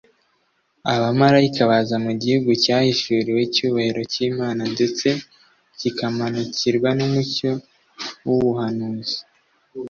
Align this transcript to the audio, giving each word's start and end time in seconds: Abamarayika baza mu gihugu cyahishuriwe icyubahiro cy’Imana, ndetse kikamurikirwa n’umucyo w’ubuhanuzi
Abamarayika 0.93 1.61
baza 1.71 1.95
mu 2.05 2.11
gihugu 2.21 2.49
cyahishuriwe 2.63 3.39
icyubahiro 3.47 4.01
cy’Imana, 4.13 4.61
ndetse 4.73 5.07
kikamurikirwa 5.79 6.89
n’umucyo 6.97 7.51
w’ubuhanuzi 8.25 9.17